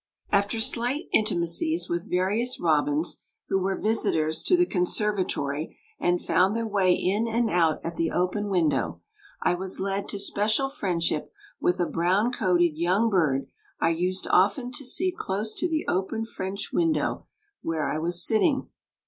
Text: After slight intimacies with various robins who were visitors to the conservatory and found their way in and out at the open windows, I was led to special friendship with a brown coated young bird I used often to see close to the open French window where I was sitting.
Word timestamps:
After 0.31 0.59
slight 0.59 1.03
intimacies 1.13 1.87
with 1.87 2.09
various 2.09 2.59
robins 2.59 3.21
who 3.49 3.61
were 3.61 3.79
visitors 3.79 4.41
to 4.45 4.57
the 4.57 4.65
conservatory 4.65 5.77
and 5.99 6.19
found 6.19 6.55
their 6.55 6.67
way 6.67 6.93
in 6.95 7.27
and 7.27 7.51
out 7.51 7.79
at 7.85 7.97
the 7.97 8.09
open 8.09 8.47
windows, 8.49 8.95
I 9.43 9.53
was 9.53 9.79
led 9.79 10.09
to 10.09 10.17
special 10.17 10.69
friendship 10.69 11.31
with 11.59 11.79
a 11.79 11.85
brown 11.85 12.31
coated 12.31 12.79
young 12.79 13.11
bird 13.11 13.45
I 13.79 13.89
used 13.91 14.25
often 14.31 14.71
to 14.71 14.85
see 14.85 15.11
close 15.15 15.53
to 15.53 15.69
the 15.69 15.85
open 15.87 16.25
French 16.25 16.71
window 16.73 17.27
where 17.61 17.87
I 17.87 17.99
was 17.99 18.25
sitting. 18.25 18.69